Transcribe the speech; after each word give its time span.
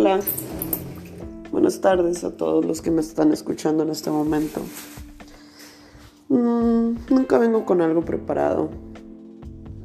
Hola, 0.00 0.20
buenas 1.50 1.80
tardes 1.80 2.22
a 2.22 2.36
todos 2.36 2.64
los 2.64 2.82
que 2.82 2.92
me 2.92 3.00
están 3.00 3.32
escuchando 3.32 3.82
en 3.82 3.90
este 3.90 4.12
momento. 4.12 4.60
Mm, 6.28 6.94
nunca 7.10 7.36
vengo 7.36 7.66
con 7.66 7.80
algo 7.80 8.04
preparado. 8.04 8.70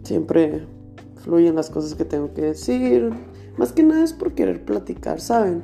Siempre 0.04 0.68
fluyen 1.24 1.56
las 1.56 1.72
cosas 1.72 1.96
que 1.96 2.06
tengo 2.06 2.32
que 2.36 2.44
decir. 2.44 3.10
Más 3.58 3.74
que 3.74 3.82
nada 3.82 4.04
es 4.04 4.14
por 4.14 4.34
querer 4.34 4.64
platicar, 4.64 5.20
¿saben? 5.20 5.64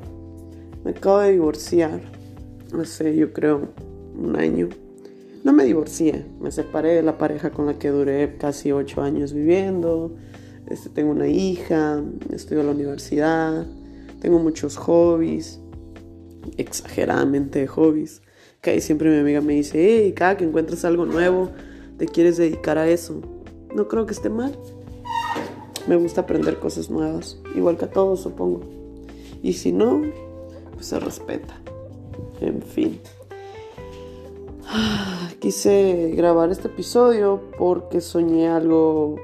Me 0.84 0.92
acabo 0.98 1.20
de 1.20 1.34
divorciar 1.34 2.02
hace 2.74 3.16
yo 3.16 3.34
creo 3.34 3.68
un 4.20 4.36
año. 4.36 4.68
No 5.44 5.54
me 5.54 5.64
divorcié, 5.64 6.26
me 6.42 6.52
separé 6.52 6.96
de 6.96 7.04
la 7.04 7.20
pareja 7.20 7.52
con 7.52 7.68
la 7.68 7.78
que 7.78 7.90
duré 7.90 8.36
casi 8.40 8.72
ocho 8.72 9.04
años 9.04 9.32
viviendo. 9.32 10.16
Este, 10.66 10.90
tengo 10.90 11.12
una 11.12 11.28
hija, 11.28 12.02
estudio 12.32 12.62
en 12.62 12.68
la 12.68 12.74
universidad, 12.74 13.68
tengo 14.20 14.40
muchos 14.40 14.78
hobbies, 14.78 15.60
exageradamente 16.58 17.66
hobbies. 17.68 18.22
Que 18.62 18.82
siempre 18.82 19.10
mi 19.10 19.18
amiga 19.18 19.42
me 19.42 19.54
dice, 19.54 19.78
hey, 19.80 20.14
cada 20.14 20.36
que 20.36 20.44
encuentres 20.44 20.84
algo 20.84 21.06
nuevo, 21.06 21.50
te 21.98 22.06
quieres 22.06 22.38
dedicar 22.38 22.78
a 22.78 22.88
eso. 22.90 23.22
No 23.74 23.88
creo 23.88 24.06
que 24.06 24.14
esté 24.14 24.30
mal. 24.30 24.58
Me 25.88 25.96
gusta 25.96 26.22
aprender 26.22 26.60
cosas 26.60 26.90
nuevas, 26.90 27.40
igual 27.56 27.78
que 27.78 27.86
a 27.86 27.90
todos, 27.92 28.22
supongo. 28.22 28.62
Y 29.42 29.54
si 29.54 29.72
no, 29.72 30.02
pues 30.74 30.88
se 30.88 31.00
respeta. 31.00 31.60
En 32.42 32.62
fin. 32.62 33.00
Quise 35.40 36.12
grabar 36.16 36.52
este 36.52 36.68
episodio 36.68 37.42
porque 37.58 38.02
soñé 38.02 38.50
algo 38.50 39.16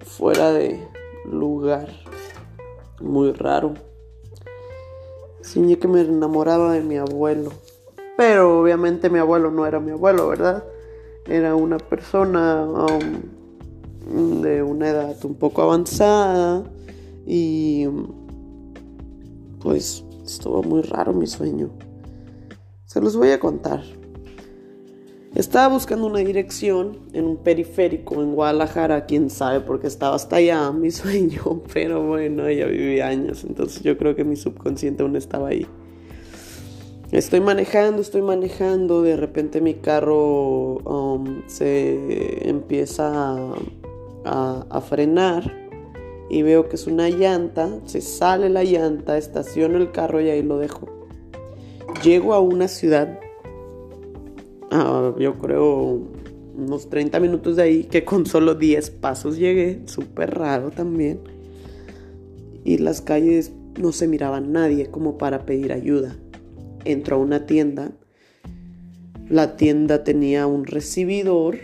fuera 0.00 0.52
de 0.52 0.80
lugar, 1.24 1.88
muy 3.00 3.32
raro. 3.32 3.74
Soñé 5.40 5.78
que 5.78 5.88
me 5.88 6.00
enamoraba 6.00 6.72
de 6.72 6.82
mi 6.82 6.96
abuelo, 6.96 7.52
pero 8.16 8.60
obviamente 8.60 9.10
mi 9.10 9.18
abuelo 9.18 9.50
no 9.50 9.66
era 9.66 9.80
mi 9.80 9.92
abuelo, 9.92 10.28
¿verdad? 10.28 10.64
Era 11.26 11.54
una 11.54 11.78
persona 11.78 12.64
um, 12.64 14.42
de 14.42 14.62
una 14.62 14.88
edad 14.88 15.16
un 15.24 15.34
poco 15.34 15.62
avanzada 15.62 16.64
y 17.26 17.86
pues 19.60 20.04
estuvo 20.24 20.62
muy 20.62 20.82
raro 20.82 21.12
mi 21.12 21.26
sueño. 21.26 21.70
Se 22.86 23.00
los 23.00 23.16
voy 23.16 23.30
a 23.30 23.40
contar. 23.40 23.82
Estaba 25.36 25.68
buscando 25.68 26.06
una 26.06 26.20
dirección 26.20 26.96
en 27.12 27.26
un 27.26 27.36
periférico 27.36 28.22
en 28.22 28.34
Guadalajara, 28.34 29.04
quién 29.04 29.28
sabe, 29.28 29.60
porque 29.60 29.86
estaba 29.86 30.16
hasta 30.16 30.36
allá 30.36 30.72
mi 30.72 30.90
sueño, 30.90 31.60
pero 31.74 32.02
bueno, 32.02 32.50
ya 32.50 32.64
viví 32.64 33.02
años, 33.02 33.44
entonces 33.44 33.82
yo 33.82 33.98
creo 33.98 34.16
que 34.16 34.24
mi 34.24 34.36
subconsciente 34.36 35.02
aún 35.02 35.14
estaba 35.14 35.48
ahí. 35.48 35.66
Estoy 37.12 37.40
manejando, 37.40 38.00
estoy 38.00 38.22
manejando, 38.22 39.02
de 39.02 39.14
repente 39.18 39.60
mi 39.60 39.74
carro 39.74 40.78
um, 40.78 41.42
se 41.46 42.48
empieza 42.48 43.36
a, 44.24 44.64
a 44.70 44.80
frenar 44.80 45.52
y 46.30 46.40
veo 46.40 46.70
que 46.70 46.76
es 46.76 46.86
una 46.86 47.10
llanta, 47.10 47.68
se 47.84 48.00
sale 48.00 48.48
la 48.48 48.64
llanta, 48.64 49.18
estaciono 49.18 49.76
el 49.76 49.92
carro 49.92 50.22
y 50.22 50.30
ahí 50.30 50.42
lo 50.42 50.56
dejo. 50.56 50.88
Llego 52.02 52.32
a 52.32 52.40
una 52.40 52.68
ciudad 52.68 53.20
Ah, 54.70 55.14
yo 55.18 55.38
creo 55.38 56.02
unos 56.56 56.88
30 56.88 57.20
minutos 57.20 57.56
de 57.56 57.62
ahí, 57.62 57.84
que 57.84 58.04
con 58.04 58.26
solo 58.26 58.54
10 58.54 58.90
pasos 58.90 59.36
llegué, 59.36 59.82
súper 59.86 60.34
raro 60.34 60.70
también. 60.70 61.20
Y 62.64 62.78
las 62.78 63.00
calles 63.00 63.52
no 63.78 63.92
se 63.92 64.08
miraban 64.08 64.52
nadie 64.52 64.86
como 64.86 65.18
para 65.18 65.44
pedir 65.44 65.72
ayuda. 65.72 66.16
Entro 66.84 67.16
a 67.16 67.18
una 67.18 67.46
tienda, 67.46 67.92
la 69.28 69.56
tienda 69.56 70.02
tenía 70.04 70.46
un 70.46 70.64
recibidor, 70.64 71.58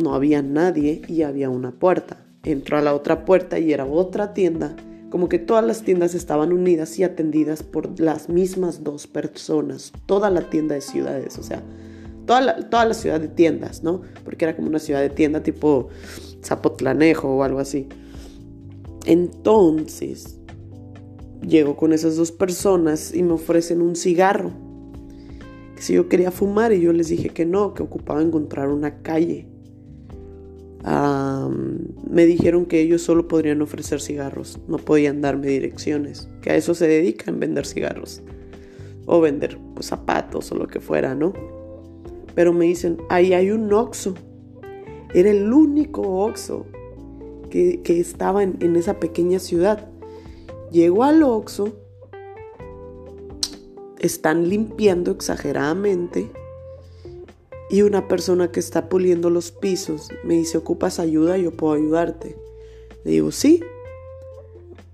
no 0.00 0.14
había 0.14 0.42
nadie 0.42 1.02
y 1.08 1.22
había 1.22 1.50
una 1.50 1.72
puerta. 1.72 2.24
Entro 2.44 2.78
a 2.78 2.82
la 2.82 2.94
otra 2.94 3.24
puerta 3.24 3.58
y 3.58 3.72
era 3.72 3.84
otra 3.84 4.32
tienda, 4.32 4.76
como 5.10 5.28
que 5.28 5.38
todas 5.38 5.64
las 5.64 5.82
tiendas 5.82 6.14
estaban 6.14 6.52
unidas 6.52 6.98
y 6.98 7.04
atendidas 7.04 7.62
por 7.62 7.98
las 7.98 8.28
mismas 8.28 8.84
dos 8.84 9.06
personas, 9.06 9.92
toda 10.06 10.30
la 10.30 10.42
tienda 10.50 10.74
de 10.74 10.80
ciudades, 10.80 11.38
o 11.38 11.42
sea, 11.42 11.62
toda 12.26 12.84
la, 12.84 12.94
ciudad 12.94 13.20
de 13.20 13.28
tiendas, 13.28 13.82
¿no? 13.82 14.02
Porque 14.24 14.44
era 14.44 14.56
como 14.56 14.68
una 14.68 14.78
ciudad 14.78 15.00
de 15.00 15.10
tienda 15.10 15.42
tipo 15.42 15.88
Zapotlanejo 16.44 17.28
o 17.28 17.42
algo 17.42 17.60
así. 17.60 17.88
Entonces, 19.06 20.38
llego 21.46 21.76
con 21.76 21.92
esas 21.92 22.16
dos 22.16 22.32
personas 22.32 23.14
y 23.14 23.22
me 23.22 23.32
ofrecen 23.32 23.80
un 23.80 23.96
cigarro. 23.96 24.50
Si 25.76 25.94
yo 25.94 26.08
quería 26.08 26.30
fumar 26.30 26.72
y 26.72 26.80
yo 26.80 26.92
les 26.92 27.08
dije 27.08 27.28
que 27.28 27.46
no, 27.46 27.74
que 27.74 27.82
ocupaba 27.82 28.20
encontrar 28.22 28.68
una 28.68 29.02
calle. 29.02 29.46
me 32.10 32.26
dijeron 32.26 32.66
que 32.66 32.80
ellos 32.80 33.02
solo 33.02 33.28
podrían 33.28 33.62
ofrecer 33.62 34.00
cigarros, 34.00 34.58
no 34.68 34.78
podían 34.78 35.20
darme 35.20 35.48
direcciones, 35.48 36.28
que 36.40 36.50
a 36.50 36.56
eso 36.56 36.74
se 36.74 36.88
dedican, 36.88 37.38
vender 37.38 37.66
cigarros. 37.66 38.22
O 39.08 39.20
vender 39.20 39.58
pues, 39.74 39.86
zapatos 39.86 40.50
o 40.50 40.56
lo 40.56 40.66
que 40.66 40.80
fuera, 40.80 41.14
¿no? 41.14 41.32
Pero 42.36 42.52
me 42.52 42.66
dicen, 42.66 42.98
ahí 43.08 43.32
hay 43.32 43.50
un 43.50 43.72
Oxxo. 43.72 44.14
Era 45.14 45.30
el 45.30 45.52
único 45.52 46.02
Oxxo 46.02 46.66
que, 47.50 47.80
estaba 47.86 48.42
en, 48.42 48.58
en, 48.60 48.76
esa 48.76 49.00
pequeña 49.00 49.38
ciudad. 49.38 49.88
Llego 50.70 51.02
al 51.02 51.22
Oxxo, 51.22 51.72
están 53.98 54.50
limpiando 54.50 55.10
exageradamente 55.10 56.30
y 57.70 57.82
una 57.82 58.06
persona 58.06 58.52
que 58.52 58.60
está 58.60 58.90
puliendo 58.90 59.30
los 59.30 59.50
pisos 59.50 60.10
me 60.22 60.34
dice, 60.34 60.58
¿ocupas 60.58 61.00
ayuda? 61.00 61.38
Yo 61.38 61.52
puedo 61.52 61.72
ayudarte. 61.72 62.36
Le 63.04 63.12
digo, 63.12 63.32
sí. 63.32 63.60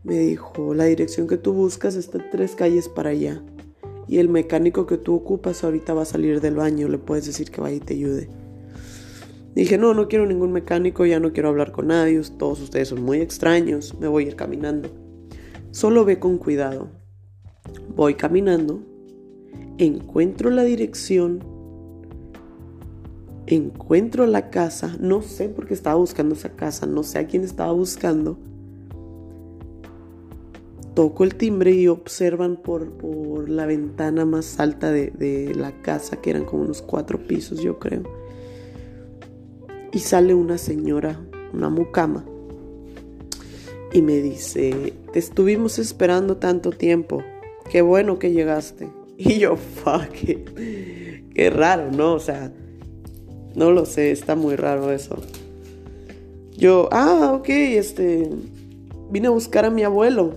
Me 0.05 0.19
dijo, 0.19 0.75
la 0.75 0.85
dirección 0.85 1.27
que 1.27 1.37
tú 1.37 1.53
buscas 1.53 1.97
está 1.97 2.19
tres 2.31 2.55
calles 2.55 2.89
para 2.89 3.11
allá 3.11 3.43
y 4.12 4.19
el 4.19 4.28
mecánico 4.28 4.84
que 4.84 4.99
tú 4.99 5.15
ocupas 5.15 5.65
ahorita 5.65 5.95
va 5.95 6.03
a 6.03 6.05
salir 6.05 6.43
del 6.43 6.55
baño, 6.55 6.87
le 6.87 6.99
puedes 6.99 7.25
decir 7.25 7.50
que 7.50 7.62
vaya 7.62 7.77
y 7.77 7.81
te 7.81 7.95
ayude. 7.95 8.28
Dije, 9.55 9.78
no, 9.78 9.95
no 9.95 10.06
quiero 10.06 10.27
ningún 10.27 10.53
mecánico, 10.53 11.06
ya 11.06 11.19
no 11.19 11.33
quiero 11.33 11.49
hablar 11.49 11.73
con 11.73 11.87
nadie, 11.87 12.21
todos 12.37 12.61
ustedes 12.61 12.89
son 12.89 13.03
muy 13.03 13.23
extraños, 13.23 13.99
me 13.99 14.09
voy 14.09 14.25
a 14.25 14.27
ir 14.27 14.37
caminando. 14.37 14.91
Solo 15.71 16.05
ve 16.05 16.19
con 16.19 16.37
cuidado. 16.37 16.91
Voy 17.97 18.17
caminando, 18.17 18.83
encuentro 19.78 20.50
la 20.50 20.65
dirección, 20.65 21.43
encuentro 23.47 24.27
la 24.27 24.50
casa, 24.50 24.94
no 25.00 25.23
sé 25.23 25.49
por 25.49 25.67
qué 25.67 25.73
estaba 25.73 25.97
buscando 25.97 26.34
esa 26.34 26.50
casa, 26.50 26.84
no 26.84 27.03
sé 27.03 27.19
a 27.19 27.27
quién 27.27 27.44
estaba 27.44 27.73
buscando, 27.73 28.37
toco 30.95 31.25
el 31.25 31.35
timbre 31.35 31.73
y 31.73 31.89
observan 31.89 32.57
por, 32.57 32.91
por 32.93 33.49
la 33.49 33.67
ventana 33.67 34.25
más 34.25 34.61
alta 34.61 34.91
de, 34.91 35.53
la 35.57 35.73
casa, 35.83 36.21
que 36.21 36.31
eran 36.31 36.45
como 36.45 36.63
unos 36.63 36.83
cuatro 36.83 37.19
pisos, 37.19 37.61
yo 37.61 37.79
creo. 37.79 38.03
Y 39.93 40.01
sale 40.01 40.35
una 40.35 40.59
señora, 40.59 41.21
una 41.53 41.69
mucama, 41.69 42.25
y 43.93 44.01
me 44.01 44.23
dice, 44.23 44.95
te 45.13 45.19
estuvimos 45.19 45.79
esperando 45.79 46.39
tanto 46.39 46.71
tiempo, 46.71 47.23
qué 47.71 47.83
bueno 47.83 48.19
que 48.19 48.33
llegaste. 48.33 48.89
Y 49.19 49.39
yo, 49.39 49.57
fuck, 49.57 50.11
qué 50.11 51.51
raro, 51.51 51.93
¿no? 51.93 52.15
O 52.15 52.19
sea, 52.19 52.51
no 53.55 53.71
lo 53.71 53.87
sé, 53.87 54.11
está 54.11 54.35
muy 54.35 54.57
raro 54.57 54.91
eso. 54.91 55.17
Yo, 56.56 56.88
ah, 56.91 57.33
ok, 57.35 57.49
este, 57.49 58.29
vine 59.11 59.29
a 59.29 59.31
buscar 59.31 59.65
a 59.65 59.71
mi 59.71 59.85
abuelo. 59.85 60.35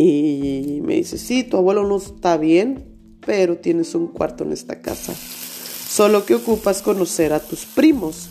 Y 0.00 0.80
me 0.84 0.94
dice, 0.94 1.18
sí, 1.18 1.42
tu 1.42 1.56
abuelo 1.56 1.84
no 1.84 1.96
está 1.96 2.36
bien, 2.36 2.84
pero 3.26 3.56
tienes 3.56 3.96
un 3.96 4.06
cuarto 4.06 4.44
en 4.44 4.52
esta 4.52 4.80
casa. 4.80 5.12
Solo 5.12 6.24
que 6.24 6.36
ocupas 6.36 6.82
conocer 6.82 7.32
a 7.32 7.40
tus 7.40 7.64
primos. 7.64 8.28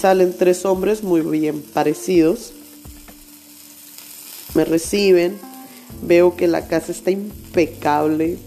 Salen 0.00 0.32
tres 0.38 0.64
hombres 0.64 1.02
muy 1.02 1.22
bien 1.22 1.62
parecidos. 1.62 2.52
Me 4.54 4.64
reciben. 4.64 5.36
Veo 6.06 6.36
que 6.36 6.46
la 6.46 6.68
casa 6.68 6.92
está 6.92 7.10
impecable. 7.10 8.38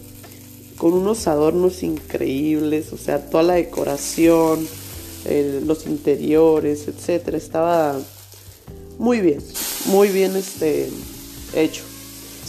Con 0.78 0.94
unos 0.94 1.28
adornos 1.28 1.84
increíbles. 1.84 2.94
O 2.94 2.98
sea, 2.98 3.30
toda 3.30 3.44
la 3.44 3.54
decoración. 3.56 4.66
los 5.66 5.86
interiores, 5.86 6.88
etcétera. 6.88 7.38
Estaba 7.38 8.00
muy 8.98 9.19
bien. 9.19 9.44
Muy 9.88 10.07
bien 10.07 10.38
este 10.38 10.90
hecho. 11.54 11.88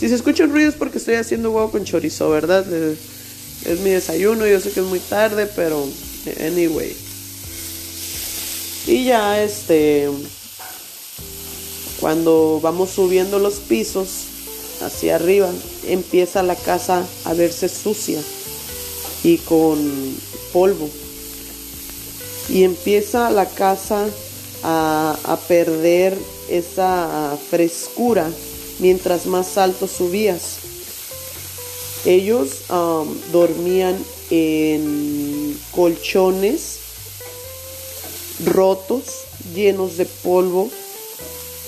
Si 0.01 0.09
se 0.09 0.15
escuchan 0.15 0.51
ruidos 0.51 0.77
porque 0.77 0.97
estoy 0.97 1.17
haciendo 1.17 1.51
huevo 1.51 1.71
con 1.71 1.85
chorizo, 1.85 2.31
¿verdad? 2.31 2.65
Es, 2.73 3.81
mi 3.81 3.91
desayuno, 3.91 4.47
yo 4.47 4.59
sé 4.59 4.71
que 4.71 4.81
es 4.81 4.87
muy 4.87 4.99
tarde, 4.99 5.47
pero 5.55 5.87
anyway. 6.41 6.97
Y 8.87 9.05
ya 9.05 9.43
este 9.43 10.09
cuando 12.01 12.61
vamos 12.63 12.89
subiendo 12.89 13.39
los 13.39 13.57
pisos, 13.57 14.09
hacia 14.81 15.17
arriba, 15.17 15.51
empieza 15.87 16.43
la 16.43 16.57
casa 16.57 17.07
a 17.27 17.35
verse 17.35 17.69
sucia 17.69 18.23
y 19.23 19.37
con 19.37 20.17
polvo. 20.55 20.89
Y 22.49 22.65
empieza 22.65 23.31
la 23.31 23.45
casa 23.45 24.09
a 24.63 25.39
perder 25.47 26.17
esa 26.49 27.37
frescura 27.51 28.31
mientras 28.81 29.27
más 29.27 29.57
alto 29.57 29.87
subías. 29.87 30.59
Ellos 32.05 32.63
um, 32.71 33.15
dormían 33.31 33.97
en 34.31 35.59
colchones 35.71 36.79
rotos, 38.45 39.05
llenos 39.55 39.99
de 39.99 40.07
polvo, 40.07 40.71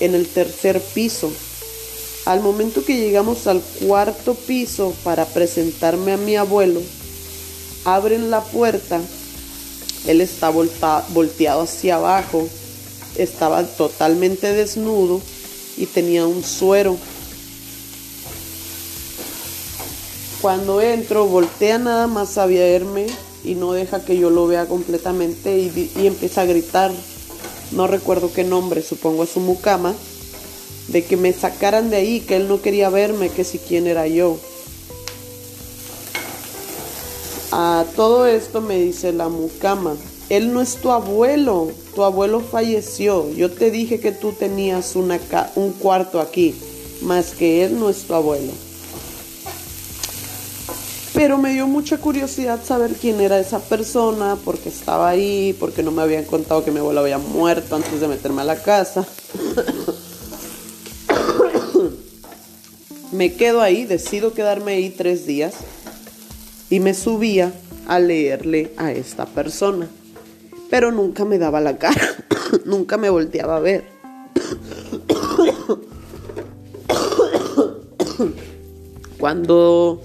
en 0.00 0.14
el 0.14 0.26
tercer 0.26 0.80
piso. 0.80 1.30
Al 2.24 2.40
momento 2.40 2.84
que 2.84 2.96
llegamos 2.96 3.46
al 3.46 3.60
cuarto 3.60 4.34
piso 4.34 4.94
para 5.04 5.26
presentarme 5.26 6.12
a 6.12 6.16
mi 6.16 6.36
abuelo, 6.36 6.80
abren 7.84 8.30
la 8.30 8.42
puerta, 8.42 9.00
él 10.06 10.20
está 10.20 10.50
volteado 10.50 11.62
hacia 11.62 11.96
abajo, 11.96 12.48
estaba 13.16 13.64
totalmente 13.64 14.52
desnudo 14.52 15.20
y 15.82 15.86
tenía 15.86 16.26
un 16.28 16.44
suero. 16.44 16.96
Cuando 20.40 20.80
entro, 20.80 21.26
voltea 21.26 21.78
nada 21.78 22.06
más 22.06 22.38
a 22.38 22.46
verme 22.46 23.06
y 23.42 23.56
no 23.56 23.72
deja 23.72 24.04
que 24.04 24.16
yo 24.16 24.30
lo 24.30 24.46
vea 24.46 24.66
completamente 24.66 25.58
y, 25.58 25.90
y 25.96 26.06
empieza 26.06 26.42
a 26.42 26.44
gritar, 26.44 26.92
no 27.72 27.88
recuerdo 27.88 28.32
qué 28.32 28.44
nombre, 28.44 28.80
supongo 28.80 29.26
su 29.26 29.40
mucama, 29.40 29.92
de 30.86 31.04
que 31.04 31.16
me 31.16 31.32
sacaran 31.32 31.90
de 31.90 31.96
ahí, 31.96 32.20
que 32.20 32.36
él 32.36 32.46
no 32.46 32.62
quería 32.62 32.88
verme, 32.88 33.28
que 33.30 33.42
si 33.42 33.58
quién 33.58 33.88
era 33.88 34.06
yo. 34.06 34.38
A 37.50 37.84
todo 37.96 38.28
esto 38.28 38.60
me 38.60 38.78
dice 38.78 39.12
la 39.12 39.28
mucama, 39.28 39.96
él 40.32 40.54
no 40.54 40.62
es 40.62 40.76
tu 40.76 40.90
abuelo, 40.90 41.70
tu 41.94 42.04
abuelo 42.04 42.40
falleció, 42.40 43.30
yo 43.34 43.50
te 43.50 43.70
dije 43.70 44.00
que 44.00 44.12
tú 44.12 44.32
tenías 44.32 44.96
un 44.96 45.72
cuarto 45.72 46.22
aquí, 46.22 46.54
más 47.02 47.32
que 47.32 47.66
él 47.66 47.78
no 47.78 47.90
es 47.90 48.04
tu 48.04 48.14
abuelo. 48.14 48.50
Pero 51.12 51.36
me 51.36 51.52
dio 51.52 51.66
mucha 51.66 51.98
curiosidad 51.98 52.64
saber 52.64 52.94
quién 52.98 53.20
era 53.20 53.38
esa 53.38 53.58
persona, 53.58 54.38
porque 54.42 54.70
estaba 54.70 55.10
ahí, 55.10 55.54
porque 55.60 55.82
no 55.82 55.90
me 55.90 56.00
habían 56.00 56.24
contado 56.24 56.64
que 56.64 56.70
mi 56.70 56.78
abuelo 56.78 57.00
había 57.00 57.18
muerto 57.18 57.76
antes 57.76 58.00
de 58.00 58.08
meterme 58.08 58.40
a 58.40 58.46
la 58.46 58.56
casa. 58.56 59.06
me 63.12 63.34
quedo 63.34 63.60
ahí, 63.60 63.84
decido 63.84 64.32
quedarme 64.32 64.72
ahí 64.72 64.88
tres 64.88 65.26
días 65.26 65.52
y 66.70 66.80
me 66.80 66.94
subía 66.94 67.52
a 67.86 67.98
leerle 67.98 68.72
a 68.78 68.92
esta 68.92 69.26
persona. 69.26 69.90
Pero 70.72 70.90
nunca 70.90 71.24
me 71.26 71.38
daba 71.38 71.60
la 71.60 71.76
cara, 71.76 72.16
nunca 72.64 72.96
me 72.96 73.10
volteaba 73.10 73.56
a 73.56 73.60
ver. 73.60 73.84
Cuando 79.18 80.00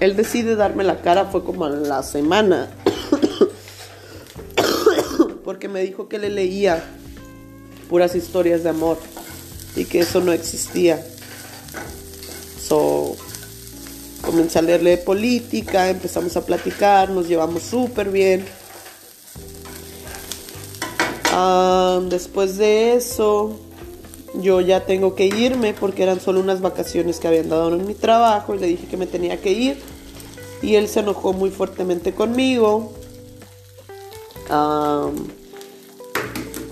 él 0.00 0.16
decide 0.16 0.54
darme 0.54 0.84
la 0.84 1.00
cara 1.00 1.24
fue 1.24 1.42
como 1.44 1.64
a 1.64 1.70
la 1.70 2.02
semana. 2.02 2.68
Porque 5.44 5.66
me 5.66 5.80
dijo 5.80 6.10
que 6.10 6.18
le 6.18 6.28
leía 6.28 6.84
puras 7.88 8.14
historias 8.14 8.62
de 8.62 8.68
amor 8.68 8.98
y 9.76 9.86
que 9.86 10.00
eso 10.00 10.20
no 10.20 10.32
existía. 10.32 11.02
So, 12.62 13.16
comencé 14.20 14.58
a 14.58 14.62
leerle 14.62 14.98
política, 14.98 15.88
empezamos 15.88 16.36
a 16.36 16.44
platicar, 16.44 17.08
nos 17.08 17.28
llevamos 17.28 17.62
súper 17.62 18.10
bien. 18.10 18.44
Ah, 21.34 22.00
después 22.10 22.58
de 22.58 22.92
eso, 22.92 23.58
yo 24.34 24.60
ya 24.60 24.84
tengo 24.84 25.14
que 25.14 25.24
irme 25.24 25.72
porque 25.72 26.02
eran 26.02 26.20
solo 26.20 26.40
unas 26.40 26.60
vacaciones 26.60 27.18
que 27.18 27.28
habían 27.28 27.48
dado 27.48 27.74
en 27.74 27.86
mi 27.86 27.94
trabajo 27.94 28.54
y 28.54 28.58
le 28.58 28.66
dije 28.66 28.86
que 28.86 28.98
me 28.98 29.06
tenía 29.06 29.40
que 29.40 29.50
ir 29.50 29.82
y 30.60 30.74
él 30.76 30.88
se 30.88 31.00
enojó 31.00 31.32
muy 31.32 31.50
fuertemente 31.50 32.14
conmigo. 32.14 32.92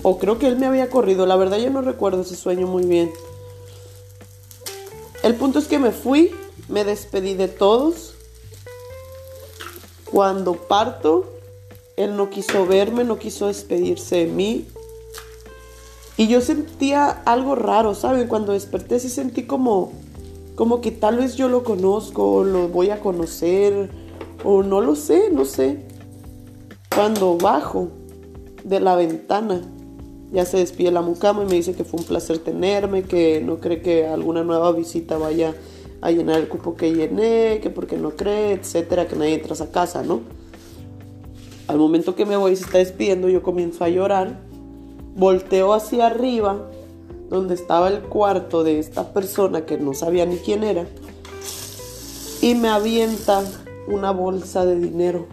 o 0.03 0.17
creo 0.19 0.37
que 0.37 0.47
él 0.47 0.57
me 0.57 0.67
había 0.67 0.91
corrido, 0.91 1.25
la 1.25 1.35
verdad 1.35 1.57
yo 1.57 1.71
no 1.71 1.81
recuerdo 1.81 2.21
ese 2.21 2.35
sueño 2.35 2.67
muy 2.67 2.85
bien. 2.85 3.11
El 5.23 5.35
punto 5.35 5.57
es 5.57 5.67
que 5.67 5.79
me 5.79 5.91
fui, 5.91 6.35
me 6.67 6.83
despedí 6.83 7.33
de 7.33 7.47
todos. 7.47 8.13
Cuando 10.05 10.53
parto, 10.53 11.40
él 12.01 12.15
no 12.17 12.29
quiso 12.29 12.65
verme, 12.65 13.03
no 13.03 13.17
quiso 13.17 13.47
despedirse 13.47 14.17
de 14.17 14.27
mí. 14.27 14.65
Y 16.17 16.27
yo 16.27 16.41
sentía 16.41 17.09
algo 17.09 17.55
raro, 17.55 17.95
¿saben? 17.95 18.27
Cuando 18.27 18.53
desperté 18.53 18.99
sí 18.99 19.09
sentí 19.09 19.43
como 19.43 19.93
como 20.55 20.79
que 20.81 20.91
tal 20.91 21.17
vez 21.17 21.35
yo 21.35 21.49
lo 21.49 21.63
conozco, 21.63 22.43
lo 22.43 22.67
voy 22.67 22.89
a 22.91 22.99
conocer, 22.99 23.89
o 24.43 24.61
no 24.61 24.81
lo 24.81 24.95
sé, 24.95 25.31
no 25.31 25.45
sé. 25.45 25.85
Cuando 26.93 27.37
bajo 27.37 27.87
de 28.63 28.79
la 28.79 28.95
ventana, 28.95 29.61
ya 30.31 30.45
se 30.45 30.57
despide 30.57 30.91
la 30.91 31.01
mucama 31.01 31.43
y 31.43 31.45
me 31.47 31.55
dice 31.55 31.73
que 31.73 31.83
fue 31.83 31.99
un 31.99 32.05
placer 32.05 32.37
tenerme, 32.39 33.03
que 33.03 33.41
no 33.41 33.59
cree 33.59 33.81
que 33.81 34.05
alguna 34.05 34.43
nueva 34.43 34.71
visita 34.71 35.17
vaya 35.17 35.55
a 36.01 36.11
llenar 36.11 36.39
el 36.39 36.47
cupo 36.47 36.75
que 36.75 36.93
llené, 36.93 37.59
que 37.61 37.69
porque 37.69 37.97
no 37.97 38.11
cree, 38.11 38.53
etcétera, 38.53 39.07
que 39.07 39.15
nadie 39.15 39.35
entra 39.35 39.55
a 39.63 39.71
casa, 39.71 40.03
¿no? 40.03 40.21
Al 41.71 41.77
momento 41.77 42.15
que 42.15 42.25
me 42.25 42.35
voy 42.35 42.57
se 42.57 42.65
está 42.65 42.79
despidiendo, 42.79 43.29
yo 43.29 43.41
comienzo 43.41 43.85
a 43.85 43.87
llorar, 43.87 44.41
volteo 45.15 45.73
hacia 45.73 46.07
arriba 46.07 46.69
donde 47.29 47.53
estaba 47.53 47.87
el 47.87 48.01
cuarto 48.01 48.65
de 48.65 48.77
esta 48.77 49.13
persona 49.13 49.65
que 49.65 49.77
no 49.77 49.93
sabía 49.93 50.25
ni 50.25 50.35
quién 50.35 50.65
era 50.65 50.85
y 52.41 52.55
me 52.55 52.67
avienta 52.67 53.41
una 53.87 54.11
bolsa 54.11 54.65
de 54.65 54.81
dinero. 54.81 55.27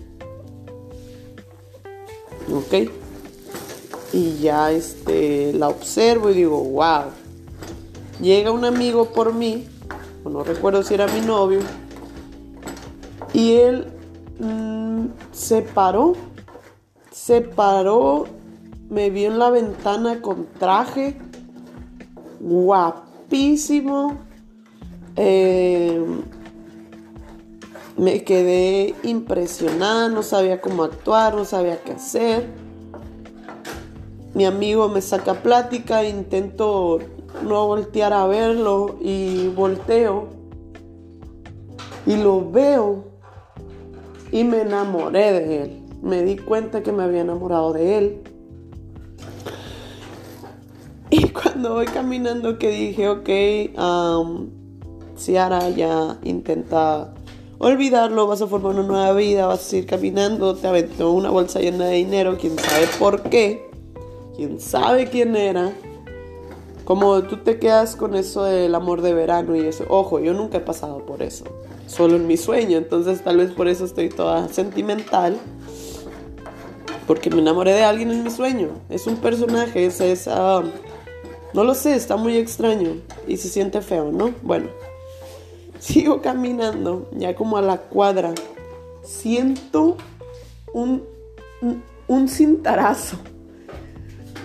¿Ok? 2.55 2.88
Y 4.12 4.38
ya 4.38 4.71
este, 4.71 5.52
la 5.54 5.68
observo 5.68 6.30
y 6.30 6.35
digo, 6.35 6.62
wow. 6.62 7.07
Llega 8.21 8.52
un 8.52 8.64
amigo 8.64 9.07
por 9.07 9.35
mí, 9.35 9.66
no 10.25 10.45
recuerdo 10.45 10.85
si 10.85 10.95
era 10.95 11.09
mi 11.09 11.21
novio, 11.21 11.59
y 13.33 13.54
él 13.54 13.88
se 15.32 15.62
paró, 15.62 16.14
se 17.10 17.40
paró, 17.40 18.26
me 18.88 19.10
vio 19.10 19.28
en 19.28 19.38
la 19.38 19.50
ventana 19.50 20.20
con 20.20 20.46
traje, 20.58 21.18
guapísimo. 22.40 24.18
Eh, 25.16 26.00
me 27.96 28.22
quedé 28.22 28.94
impresionada, 29.02 30.08
no 30.08 30.22
sabía 30.22 30.60
cómo 30.60 30.84
actuar, 30.84 31.34
no 31.34 31.44
sabía 31.44 31.82
qué 31.82 31.92
hacer. 31.92 32.46
Mi 34.34 34.44
amigo 34.44 34.88
me 34.88 35.00
saca 35.00 35.34
plática, 35.34 36.04
intento 36.04 37.00
no 37.44 37.66
voltear 37.66 38.12
a 38.12 38.26
verlo 38.26 38.96
y 39.00 39.48
volteo 39.48 40.28
y 42.06 42.16
lo 42.16 42.50
veo 42.50 43.04
y 44.32 44.44
me 44.44 44.62
enamoré 44.62 45.32
de 45.32 45.62
él. 45.62 45.82
Me 46.02 46.23
di 46.23 46.37
cuenta 46.37 46.82
que 46.82 46.92
me 46.92 47.02
había 47.02 47.23
enamorado 47.23 47.73
de 47.73 47.99
él. 47.99 48.23
Y 51.11 51.30
cuando 51.30 51.73
voy 51.73 51.87
caminando 51.87 52.58
que 52.58 52.68
dije, 52.68 53.08
ok, 53.08 53.28
um, 53.80 54.50
Ciara 55.16 55.70
ya 55.70 56.18
intenta 56.23 57.14
olvidarlo, 57.58 58.26
vas 58.26 58.42
a 58.42 58.47
formar 58.47 58.75
una 58.75 58.82
nueva 58.82 59.12
vida, 59.14 59.47
vas 59.47 59.61
a 59.61 59.62
seguir 59.62 59.87
caminando, 59.87 60.54
te 60.54 60.68
aventó 60.68 61.12
una 61.12 61.30
bolsa 61.30 61.61
llena 61.61 61.87
de 61.87 61.97
dinero, 61.97 62.37
quién 62.38 62.58
sabe 62.58 62.87
por 62.99 63.23
qué, 63.23 63.70
quién 64.37 64.61
sabe 64.61 65.08
quién 65.08 65.35
era. 65.35 65.73
Como 66.88 67.23
tú 67.25 67.37
te 67.37 67.59
quedas 67.59 67.97
con 67.97 68.14
eso 68.14 68.45
del 68.45 68.75
amor 68.75 69.02
de 69.02 69.12
verano 69.12 69.54
y 69.54 69.61
eso. 69.61 69.85
Ojo, 69.90 70.21
yo 70.21 70.33
nunca 70.33 70.57
he 70.57 70.61
pasado 70.62 71.04
por 71.04 71.23
eso. 71.23 71.45
Solo 71.87 72.16
en 72.16 72.26
mi 72.26 72.38
sueño. 72.38 72.78
Entonces 72.78 73.23
tal 73.23 73.37
vez 73.37 73.50
por 73.50 73.68
eso 73.68 73.85
estoy 73.85 74.09
toda 74.09 74.49
sentimental. 74.49 75.37
Porque 77.07 77.28
me 77.28 77.40
enamoré 77.40 77.75
de 77.75 77.85
alguien 77.85 78.11
en 78.11 78.25
mi 78.25 78.30
sueño. 78.30 78.71
Es 78.88 79.07
un 79.07 79.16
personaje, 79.16 79.85
es 79.85 80.00
esa... 80.00 80.62
No 81.52 81.62
lo 81.62 81.75
sé, 81.75 81.95
está 81.95 82.16
muy 82.16 82.38
extraño 82.38 83.02
y 83.26 83.37
se 83.37 83.50
siente 83.50 83.83
feo, 83.83 84.11
¿no? 84.11 84.33
Bueno, 84.40 84.68
sigo 85.78 86.23
caminando, 86.23 87.07
ya 87.12 87.35
como 87.35 87.59
a 87.59 87.62
la 87.62 87.76
cuadra, 87.76 88.33
siento 89.02 89.99
un, 90.73 91.02
un, 92.07 92.28
cintarazo. 92.28 93.18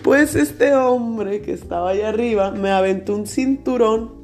Pues 0.04 0.36
este 0.36 0.76
hombre 0.76 1.42
que 1.42 1.54
estaba 1.54 1.92
ahí 1.92 2.02
arriba 2.02 2.52
me 2.52 2.72
aventó 2.72 3.16
un 3.16 3.26
cinturón 3.26 4.24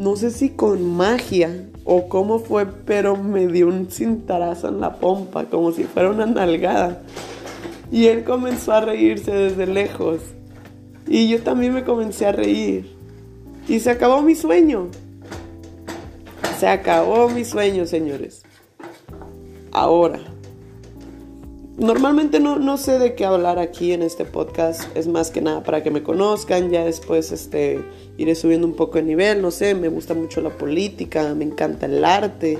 no 0.00 0.16
sé 0.16 0.30
si 0.30 0.48
con 0.48 0.96
magia 0.96 1.68
o 1.84 2.08
cómo 2.08 2.38
fue, 2.38 2.64
pero 2.64 3.16
me 3.16 3.46
dio 3.48 3.68
un 3.68 3.90
cintarazo 3.90 4.68
en 4.68 4.80
la 4.80 4.94
pompa, 4.96 5.44
como 5.44 5.72
si 5.72 5.84
fuera 5.84 6.08
una 6.08 6.24
nalgada. 6.24 7.02
Y 7.92 8.06
él 8.06 8.24
comenzó 8.24 8.72
a 8.72 8.80
reírse 8.80 9.30
desde 9.30 9.66
lejos. 9.66 10.22
Y 11.06 11.28
yo 11.28 11.42
también 11.42 11.74
me 11.74 11.84
comencé 11.84 12.24
a 12.24 12.32
reír. 12.32 12.96
Y 13.68 13.80
se 13.80 13.90
acabó 13.90 14.22
mi 14.22 14.34
sueño. 14.34 14.88
Se 16.58 16.66
acabó 16.66 17.28
mi 17.28 17.44
sueño, 17.44 17.84
señores. 17.84 18.42
Ahora. 19.70 20.29
Normalmente 21.80 22.40
no, 22.40 22.58
no, 22.58 22.76
sé 22.76 22.98
de 22.98 23.14
qué 23.14 23.24
hablar 23.24 23.58
aquí 23.58 23.92
en 23.92 24.02
este 24.02 24.26
podcast. 24.26 24.94
Es 24.94 25.08
más 25.08 25.30
que 25.30 25.40
nada 25.40 25.62
para 25.62 25.82
que 25.82 25.90
me 25.90 26.02
conozcan. 26.02 26.70
Ya 26.70 26.84
después 26.84 27.32
este, 27.32 27.82
iré 28.18 28.34
subiendo 28.34 28.66
un 28.66 28.74
poco 28.74 28.98
de 28.98 29.04
nivel. 29.04 29.40
No 29.40 29.50
sé, 29.50 29.74
me 29.74 29.88
gusta 29.88 30.12
mucho 30.12 30.42
la 30.42 30.50
política. 30.50 31.34
Me 31.34 31.46
encanta 31.46 31.86
el 31.86 32.04
arte. 32.04 32.58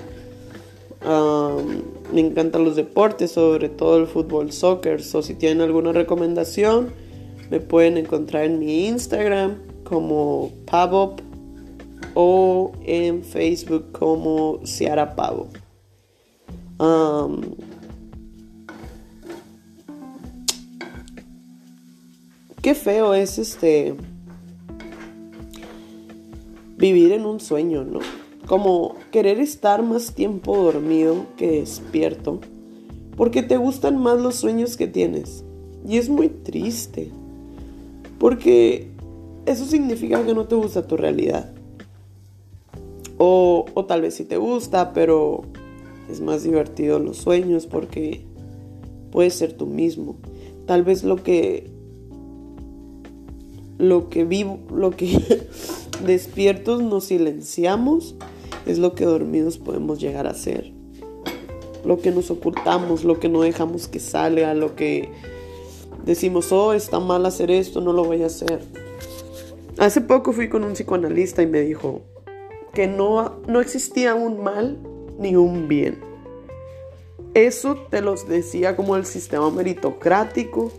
me 2.14 2.20
encantan 2.20 2.64
los 2.64 2.76
deportes, 2.76 3.32
sobre 3.32 3.68
todo 3.68 3.98
el 3.98 4.06
fútbol, 4.06 4.52
soccer. 4.52 5.02
O 5.12 5.20
si 5.20 5.34
tienen 5.34 5.60
alguna 5.60 5.92
recomendación, 5.92 6.90
me 7.50 7.60
pueden 7.60 7.98
encontrar 7.98 8.44
en 8.44 8.58
mi 8.58 8.86
Instagram 8.86 9.58
como 9.84 10.50
Pavop 10.64 11.20
o 12.14 12.72
en 12.86 13.22
Facebook 13.22 13.92
como 13.92 14.60
Ciara 14.64 15.14
Pavo. 15.14 15.48
Qué 22.62 22.74
feo 22.74 23.14
es 23.14 23.38
este 23.38 23.94
vivir 26.76 27.12
en 27.12 27.26
un 27.26 27.40
sueño, 27.40 27.84
¿no? 27.84 28.00
Como 28.46 28.96
querer 29.12 29.38
estar 29.38 29.82
más 29.82 30.14
tiempo 30.14 30.56
dormido 30.56 31.26
que 31.36 31.60
despierto, 31.60 32.40
porque 33.16 33.42
te 33.42 33.56
gustan 33.56 33.98
más 34.02 34.18
los 34.18 34.36
sueños 34.36 34.76
que 34.76 34.88
tienes. 34.88 35.44
Y 35.86 35.98
es 35.98 36.08
muy 36.08 36.28
triste, 36.28 37.10
porque 38.18 38.88
eso 39.46 39.64
significa 39.66 40.24
que 40.24 40.34
no 40.34 40.46
te 40.46 40.54
gusta 40.54 40.86
tu 40.86 40.96
realidad. 40.96 41.52
O, 43.18 43.66
o 43.74 43.84
tal 43.84 44.02
vez 44.02 44.14
sí 44.14 44.24
te 44.24 44.38
gusta, 44.38 44.92
pero 44.92 45.42
es 46.10 46.20
más 46.20 46.42
divertido 46.42 46.98
los 46.98 47.18
sueños 47.18 47.66
porque 47.66 48.24
puedes 49.10 49.34
ser 49.34 49.52
tú 49.52 49.66
mismo. 49.66 50.16
Tal 50.66 50.82
vez 50.82 51.04
lo 51.04 51.22
que 51.22 51.69
lo 53.80 54.10
que 54.10 54.24
vivo, 54.24 54.60
lo 54.70 54.90
que 54.90 55.18
despiertos 56.04 56.82
nos 56.82 57.04
silenciamos 57.04 58.14
es 58.66 58.78
lo 58.78 58.94
que 58.94 59.06
dormidos 59.06 59.58
podemos 59.58 59.98
llegar 59.98 60.26
a 60.26 60.34
ser. 60.34 60.72
Lo 61.84 61.98
que 61.98 62.10
nos 62.10 62.30
ocultamos, 62.30 63.04
lo 63.04 63.18
que 63.18 63.30
no 63.30 63.40
dejamos 63.40 63.88
que 63.88 63.98
salga, 63.98 64.52
lo 64.52 64.76
que 64.76 65.10
decimos, 66.04 66.52
oh, 66.52 66.74
está 66.74 67.00
mal 67.00 67.24
hacer 67.24 67.50
esto, 67.50 67.80
no 67.80 67.94
lo 67.94 68.04
voy 68.04 68.22
a 68.22 68.26
hacer. 68.26 68.60
Hace 69.78 70.02
poco 70.02 70.34
fui 70.34 70.50
con 70.50 70.62
un 70.62 70.74
psicoanalista 70.74 71.42
y 71.42 71.46
me 71.46 71.62
dijo 71.62 72.02
que 72.74 72.86
no, 72.86 73.40
no 73.48 73.60
existía 73.60 74.14
un 74.14 74.42
mal 74.42 74.78
ni 75.18 75.36
un 75.36 75.68
bien. 75.68 76.00
Eso 77.32 77.76
te 77.90 78.02
los 78.02 78.28
decía 78.28 78.76
como 78.76 78.96
el 78.96 79.06
sistema 79.06 79.50
meritocrático, 79.50 80.70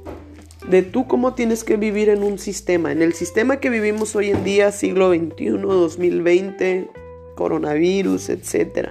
de 0.68 0.84
tú 0.84 1.08
cómo 1.08 1.34
tienes 1.34 1.64
que 1.64 1.78
vivir 1.78 2.10
en 2.10 2.24
un 2.24 2.38
sistema, 2.38 2.92
en 2.92 3.02
el 3.02 3.14
sistema 3.14 3.60
que 3.60 3.70
vivimos 3.70 4.16
hoy 4.16 4.30
en 4.30 4.44
día, 4.44 4.72
siglo 4.72 5.14
XXI, 5.14 5.50
2020, 5.50 6.90
coronavirus, 7.36 8.30
etc. 8.30 8.90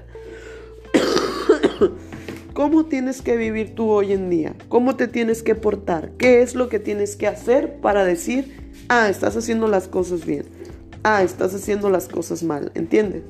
¿Cómo 2.52 2.86
tienes 2.86 3.22
que 3.22 3.36
vivir 3.36 3.74
tú 3.74 3.90
hoy 3.90 4.12
en 4.12 4.28
día? 4.28 4.54
¿Cómo 4.68 4.96
te 4.96 5.08
tienes 5.08 5.42
que 5.42 5.54
portar? 5.54 6.10
¿Qué 6.18 6.42
es 6.42 6.54
lo 6.54 6.68
que 6.68 6.78
tienes 6.78 7.16
que 7.16 7.26
hacer 7.26 7.76
para 7.80 8.04
decir, 8.04 8.72
ah, 8.88 9.08
estás 9.08 9.36
haciendo 9.36 9.68
las 9.68 9.88
cosas 9.88 10.26
bien? 10.26 10.44
Ah, 11.02 11.22
estás 11.22 11.54
haciendo 11.54 11.88
las 11.88 12.08
cosas 12.08 12.42
mal, 12.42 12.72
¿entiendes? 12.74 13.22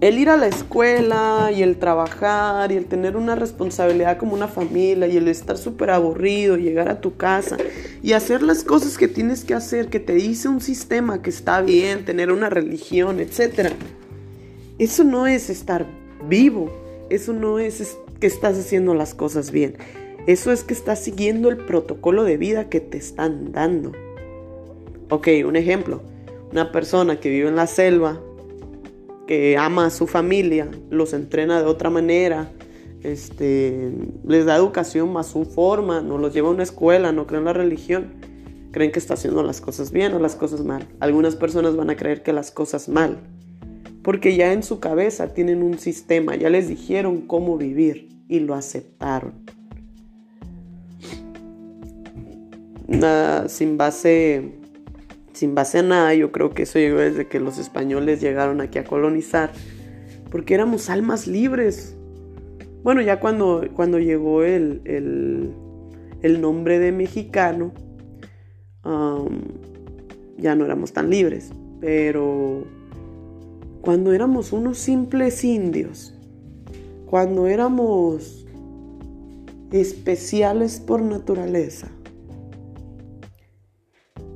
El 0.00 0.18
ir 0.18 0.28
a 0.30 0.36
la 0.36 0.46
escuela 0.46 1.50
y 1.54 1.62
el 1.62 1.76
trabajar 1.76 2.70
y 2.70 2.76
el 2.76 2.86
tener 2.86 3.16
una 3.16 3.34
responsabilidad 3.34 4.16
como 4.16 4.34
una 4.34 4.46
familia 4.46 5.08
y 5.08 5.16
el 5.16 5.26
estar 5.26 5.58
súper 5.58 5.90
aburrido, 5.90 6.56
llegar 6.56 6.88
a 6.88 7.00
tu 7.00 7.16
casa 7.16 7.56
y 8.00 8.12
hacer 8.12 8.42
las 8.42 8.62
cosas 8.62 8.96
que 8.96 9.08
tienes 9.08 9.44
que 9.44 9.54
hacer, 9.54 9.88
que 9.88 9.98
te 9.98 10.14
dice 10.14 10.48
un 10.48 10.60
sistema 10.60 11.20
que 11.20 11.30
está 11.30 11.62
bien, 11.62 12.04
tener 12.04 12.30
una 12.30 12.48
religión, 12.48 13.18
etc. 13.18 13.72
Eso 14.78 15.02
no 15.02 15.26
es 15.26 15.50
estar 15.50 15.86
vivo, 16.28 16.70
eso 17.10 17.32
no 17.32 17.58
es 17.58 17.98
que 18.20 18.28
estás 18.28 18.56
haciendo 18.56 18.94
las 18.94 19.14
cosas 19.14 19.50
bien, 19.50 19.76
eso 20.28 20.52
es 20.52 20.62
que 20.62 20.74
estás 20.74 21.00
siguiendo 21.00 21.48
el 21.48 21.56
protocolo 21.56 22.22
de 22.22 22.36
vida 22.36 22.68
que 22.68 22.78
te 22.78 22.98
están 22.98 23.50
dando. 23.50 23.90
Ok, 25.10 25.28
un 25.44 25.56
ejemplo, 25.56 26.02
una 26.52 26.70
persona 26.70 27.18
que 27.18 27.30
vive 27.30 27.48
en 27.48 27.56
la 27.56 27.66
selva, 27.66 28.20
que 29.28 29.58
ama 29.58 29.84
a 29.84 29.90
su 29.90 30.06
familia, 30.06 30.70
los 30.88 31.12
entrena 31.12 31.60
de 31.60 31.66
otra 31.66 31.90
manera, 31.90 32.50
este, 33.02 33.92
les 34.26 34.46
da 34.46 34.56
educación 34.56 35.14
a 35.18 35.22
su 35.22 35.44
forma, 35.44 36.00
no 36.00 36.16
los 36.16 36.32
lleva 36.32 36.48
a 36.48 36.52
una 36.52 36.62
escuela, 36.62 37.12
no 37.12 37.26
creen 37.26 37.42
en 37.42 37.44
la 37.44 37.52
religión, 37.52 38.14
creen 38.72 38.90
que 38.90 38.98
está 38.98 39.14
haciendo 39.14 39.42
las 39.42 39.60
cosas 39.60 39.92
bien 39.92 40.14
o 40.14 40.18
las 40.18 40.34
cosas 40.34 40.64
mal. 40.64 40.88
Algunas 40.98 41.36
personas 41.36 41.76
van 41.76 41.90
a 41.90 41.96
creer 41.96 42.22
que 42.22 42.32
las 42.32 42.50
cosas 42.50 42.88
mal, 42.88 43.18
porque 44.02 44.34
ya 44.34 44.54
en 44.54 44.62
su 44.62 44.80
cabeza 44.80 45.34
tienen 45.34 45.62
un 45.62 45.78
sistema, 45.78 46.34
ya 46.34 46.48
les 46.48 46.66
dijeron 46.66 47.20
cómo 47.20 47.58
vivir 47.58 48.08
y 48.28 48.40
lo 48.40 48.54
aceptaron. 48.54 49.34
Nada, 52.86 53.50
sin 53.50 53.76
base 53.76 54.57
sin 55.38 55.54
base 55.54 55.78
a 55.78 55.82
nada, 55.84 56.14
yo 56.14 56.32
creo 56.32 56.50
que 56.50 56.64
eso 56.64 56.80
llegó 56.80 56.98
desde 56.98 57.28
que 57.28 57.38
los 57.38 57.58
españoles 57.58 58.20
llegaron 58.20 58.60
aquí 58.60 58.78
a 58.78 58.84
colonizar, 58.84 59.52
porque 60.32 60.54
éramos 60.54 60.90
almas 60.90 61.28
libres. 61.28 61.96
Bueno, 62.82 63.02
ya 63.02 63.20
cuando, 63.20 63.64
cuando 63.72 64.00
llegó 64.00 64.42
el, 64.42 64.82
el, 64.84 66.40
nombre 66.40 66.80
de 66.80 66.90
mexicano, 66.90 67.72
ya 70.38 70.56
no 70.56 70.64
éramos 70.64 70.92
tan 70.92 71.08
libres, 71.08 71.52
pero 71.80 72.64
cuando 73.80 74.12
éramos 74.12 74.52
unos 74.52 74.78
simples 74.78 75.44
indios, 75.44 76.18
cuando 77.06 77.46
éramos 77.46 78.44
especiales 79.70 80.80
por 80.80 81.00
naturaleza, 81.00 81.88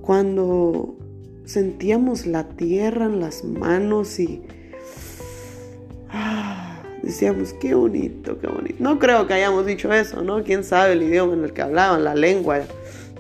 cuando 0.02 0.97
sentíamos 1.44 2.26
la 2.26 2.49
tierra 2.49 3.06
en 3.06 3.21
las 3.21 3.44
manos 3.44 4.18
y 4.18 4.42
ah, 6.11 6.82
decíamos, 7.02 7.52
qué 7.54 7.75
bonito, 7.75 8.38
qué 8.40 8.49
bonito. 8.49 8.76
No 8.80 8.99
creo 8.99 9.26
que 9.26 9.35
hayamos 9.35 9.64
dicho 9.64 9.92
eso, 9.92 10.23
¿no? 10.23 10.42
¿Quién 10.42 10.64
sabe 10.64 10.94
el 10.94 11.02
idioma 11.02 11.35
en 11.35 11.44
el 11.44 11.52
que 11.52 11.62
hablaban, 11.62 12.04
la 12.04 12.14
lengua? 12.14 12.62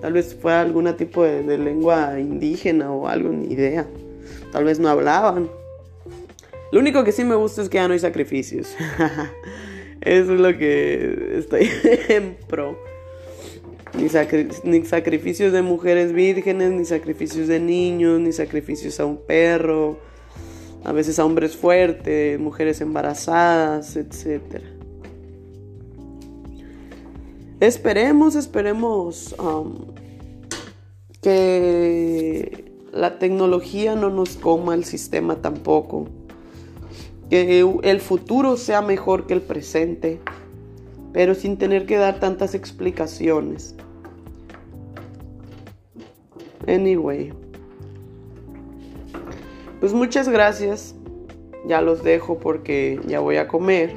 Tal 0.00 0.12
vez 0.12 0.36
fue 0.40 0.52
algún 0.52 0.92
tipo 0.96 1.22
de, 1.22 1.56
lengua 1.56 2.18
indígena 2.18 2.90
o 2.90 3.06
algo, 3.06 3.30
ni 3.30 3.52
idea. 3.52 3.86
Tal 4.50 4.64
vez 4.64 4.80
no 4.80 4.88
hablaban. 4.88 5.48
Lo 6.72 6.80
único 6.80 7.04
que 7.04 7.12
sí 7.12 7.22
me 7.22 7.36
gusta 7.36 7.62
es 7.62 7.68
que 7.68 7.76
ya 7.76 7.86
no 7.86 7.94
hay 7.94 8.00
sacrificios. 8.00 8.74
Eso 10.00 10.34
es 10.34 10.40
lo 10.40 10.58
que 10.58 11.36
estoy 11.38 11.70
en 12.08 12.36
pro 12.48 12.91
ni, 13.94 14.84
sacrificios 14.84 15.52
de 15.52 15.62
mujeres 15.62 16.12
vírgenes, 16.12 16.72
ni 16.72 16.84
sacrificios 16.84 17.48
de 17.48 17.60
niños, 17.60 18.20
ni 18.20 18.32
sacrificios 18.32 18.98
a 19.00 19.06
un 19.06 19.18
perro, 19.18 19.98
a 20.84 20.92
veces 20.92 21.18
a 21.18 21.24
hombres 21.24 21.56
fuertes, 21.56 22.38
mujeres 22.40 22.80
embarazadas, 22.80 23.96
etc. 23.96 24.62
Esperemos, 27.60 28.34
esperemos 28.34 29.34
um, 29.38 29.74
que 31.20 32.72
la 32.92 33.18
tecnología 33.18 33.94
no 33.94 34.10
nos 34.10 34.36
coma 34.36 34.74
el 34.74 34.84
sistema 34.84 35.36
tampoco, 35.36 36.08
que 37.30 37.66
el 37.82 38.00
futuro 38.00 38.56
sea 38.56 38.82
mejor 38.82 39.26
que 39.26 39.34
el 39.34 39.42
presente 39.42 40.20
pero 41.12 41.34
sin 41.34 41.58
tener 41.58 41.86
que 41.86 41.96
dar 41.96 42.20
tantas 42.20 42.54
explicaciones. 42.54 43.74
Anyway. 46.66 47.32
Pues 49.80 49.92
muchas 49.92 50.28
gracias. 50.28 50.94
Ya 51.66 51.80
los 51.80 52.02
dejo 52.02 52.38
porque 52.38 53.00
ya 53.06 53.20
voy 53.20 53.36
a 53.36 53.48
comer. 53.48 53.96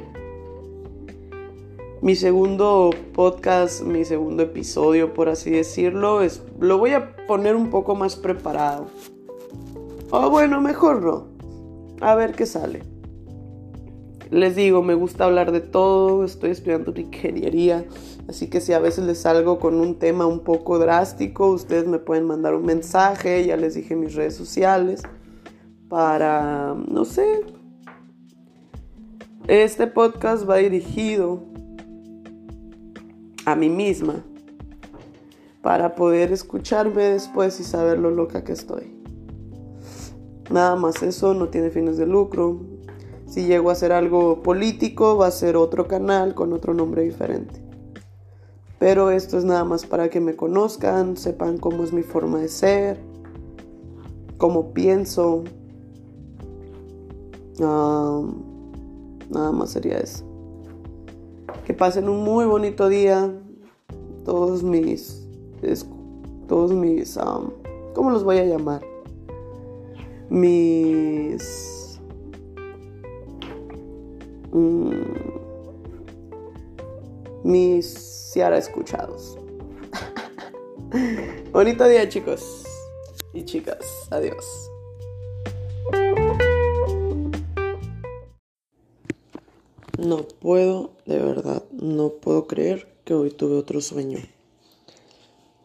Mi 2.02 2.14
segundo 2.14 2.90
podcast, 3.14 3.82
mi 3.82 4.04
segundo 4.04 4.44
episodio, 4.44 5.14
por 5.14 5.28
así 5.28 5.50
decirlo, 5.50 6.20
es, 6.22 6.42
lo 6.60 6.78
voy 6.78 6.92
a 6.92 7.16
poner 7.26 7.56
un 7.56 7.70
poco 7.70 7.94
más 7.94 8.16
preparado. 8.16 8.86
O 10.10 10.30
bueno, 10.30 10.60
mejor 10.60 11.02
no. 11.02 11.26
A 12.00 12.14
ver 12.14 12.34
qué 12.34 12.46
sale. 12.46 12.95
Les 14.30 14.56
digo, 14.56 14.82
me 14.82 14.94
gusta 14.94 15.24
hablar 15.24 15.52
de 15.52 15.60
todo, 15.60 16.24
estoy 16.24 16.50
estudiando 16.50 16.92
ingeniería, 16.96 17.84
así 18.28 18.48
que 18.48 18.60
si 18.60 18.72
a 18.72 18.80
veces 18.80 19.04
les 19.04 19.18
salgo 19.18 19.60
con 19.60 19.76
un 19.76 19.98
tema 19.98 20.26
un 20.26 20.40
poco 20.40 20.78
drástico, 20.78 21.48
ustedes 21.48 21.86
me 21.86 21.98
pueden 21.98 22.24
mandar 22.24 22.54
un 22.54 22.64
mensaje, 22.64 23.46
ya 23.46 23.56
les 23.56 23.74
dije 23.74 23.94
mis 23.94 24.14
redes 24.14 24.34
sociales, 24.34 25.02
para, 25.88 26.74
no 26.88 27.04
sé, 27.04 27.44
este 29.46 29.86
podcast 29.86 30.48
va 30.48 30.56
dirigido 30.56 31.44
a 33.44 33.54
mí 33.54 33.68
misma 33.68 34.24
para 35.62 35.94
poder 35.94 36.32
escucharme 36.32 37.04
después 37.04 37.60
y 37.60 37.64
saber 37.64 37.98
lo 37.98 38.10
loca 38.10 38.42
que 38.42 38.52
estoy. 38.52 38.92
Nada 40.50 40.76
más 40.76 41.02
eso, 41.02 41.34
no 41.34 41.48
tiene 41.48 41.70
fines 41.70 41.96
de 41.96 42.06
lucro. 42.06 42.75
Si 43.26 43.46
llego 43.46 43.70
a 43.70 43.72
hacer 43.72 43.92
algo 43.92 44.42
político, 44.42 45.16
va 45.16 45.26
a 45.26 45.30
ser 45.30 45.56
otro 45.56 45.86
canal 45.86 46.34
con 46.34 46.52
otro 46.52 46.74
nombre 46.74 47.02
diferente. 47.02 47.60
Pero 48.78 49.10
esto 49.10 49.38
es 49.38 49.44
nada 49.44 49.64
más 49.64 49.84
para 49.86 50.10
que 50.10 50.20
me 50.20 50.36
conozcan, 50.36 51.16
sepan 51.16 51.58
cómo 51.58 51.82
es 51.82 51.92
mi 51.92 52.02
forma 52.02 52.40
de 52.40 52.48
ser, 52.48 53.00
cómo 54.38 54.72
pienso. 54.72 55.44
Nada 57.58 58.22
más 59.52 59.70
sería 59.70 59.98
eso. 59.98 60.24
Que 61.64 61.74
pasen 61.74 62.08
un 62.08 62.22
muy 62.22 62.44
bonito 62.44 62.88
día. 62.88 63.32
Todos 64.24 64.62
mis. 64.62 65.26
Todos 66.46 66.72
mis. 66.72 67.18
¿Cómo 67.94 68.10
los 68.10 68.24
voy 68.24 68.38
a 68.38 68.44
llamar? 68.44 68.82
Mis. 70.28 71.75
Mm, 74.56 75.04
mis 77.44 78.32
Ciara 78.32 78.56
escuchados. 78.56 79.36
bonito 81.52 81.86
día, 81.86 82.08
chicos 82.08 82.64
y 83.34 83.44
chicas. 83.44 83.84
Adiós. 84.10 84.70
No 89.98 90.26
puedo, 90.40 90.92
de 91.04 91.18
verdad, 91.18 91.62
no 91.72 92.12
puedo 92.14 92.46
creer 92.46 92.88
que 93.04 93.12
hoy 93.12 93.30
tuve 93.32 93.58
otro 93.58 93.82
sueño. 93.82 94.20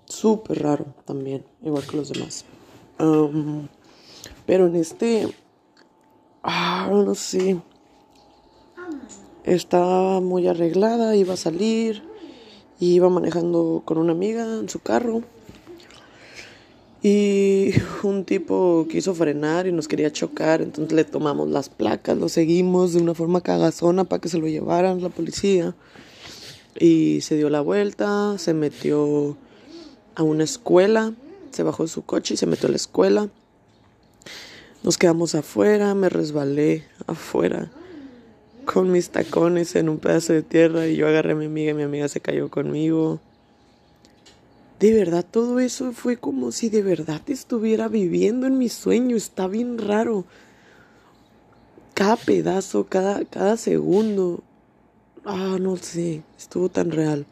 Súper 0.04 0.64
raro 0.64 0.88
también, 1.06 1.46
igual 1.62 1.88
que 1.88 1.96
los 1.96 2.10
demás. 2.10 2.44
pero 4.46 4.68
en 4.68 4.76
este, 4.76 5.34
ah, 6.44 6.90
no 6.92 7.16
sé, 7.16 7.62
estaba 9.44 10.22
muy 10.22 10.48
arreglada, 10.48 11.16
iba 11.16 11.34
a 11.34 11.38
salir, 11.38 12.04
iba 12.80 13.10
manejando 13.10 13.82
con 13.86 13.98
una 13.98 14.12
amiga 14.12 14.44
en 14.60 14.70
su 14.70 14.80
carro. 14.80 15.24
Y 17.04 17.72
un 18.04 18.26
tipo 18.26 18.88
quiso 18.90 19.16
frenar 19.16 19.68
y 19.68 19.72
nos 19.72 19.88
quería 19.88 20.12
chocar, 20.12 20.62
entonces 20.62 20.94
le 20.94 21.04
tomamos 21.04 21.50
las 21.50 21.70
placas, 21.70 22.18
lo 22.18 22.30
seguimos 22.30 22.94
de 22.94 23.02
una 23.02 23.14
forma 23.14 23.42
cagazona 23.42 24.04
para 24.04 24.22
que 24.22 24.30
se 24.30 24.38
lo 24.38 24.48
llevaran 24.48 25.02
la 25.02 25.10
policía. 25.10 25.76
Y 26.80 27.22
se 27.22 27.36
dio 27.36 27.50
la 27.50 27.62
vuelta, 27.62 28.38
se 28.38 28.54
metió 28.54 29.36
a 30.16 30.24
una 30.24 30.44
escuela, 30.44 31.14
se 31.52 31.64
bajó 31.64 31.84
de 31.84 31.90
su 31.90 32.06
coche 32.06 32.36
y 32.36 32.38
se 32.38 32.46
metió 32.46 32.68
a 32.68 32.72
la 32.72 32.78
escuela. 32.78 33.30
Nos 34.84 34.98
quedamos 34.98 35.36
afuera, 35.36 35.94
me 35.96 36.10
resbalé 36.10 36.86
afuera 37.08 37.72
con 38.66 38.92
mis 38.92 39.10
tacones 39.10 39.76
en 39.76 39.90
un 39.90 39.98
pedazo 39.98 40.34
de 40.34 40.44
tierra 40.44 40.88
y 40.88 40.96
yo 40.96 41.08
agarré 41.08 41.32
a 41.32 41.36
mi 41.36 41.46
amiga 41.46 41.72
y 41.72 41.74
mi 41.74 41.84
amiga 41.84 42.08
se 42.08 42.20
cayó 42.20 42.50
conmigo 42.50 43.20
de 44.82 44.96
verdad 44.96 45.24
todo 45.30 45.60
eso 45.60 45.92
fue 45.92 46.18
como 46.18 46.52
si 46.52 46.70
de 46.70 46.82
verdad 46.82 47.22
estuviera 47.28 47.88
viviendo 47.88 48.48
en 48.48 48.58
mi 48.58 48.68
sueño. 48.68 49.16
Está 49.16 49.46
bien 49.46 49.78
raro. 49.78 50.26
Cada 51.94 52.16
pedazo, 52.16 52.88
cada, 52.88 53.24
cada 53.26 53.58
segundo. 53.58 54.42
Ah, 55.24 55.58
no 55.62 55.78
sé, 55.78 56.24
estuvo 56.36 56.68
tan 56.68 56.90
real. 56.90 57.28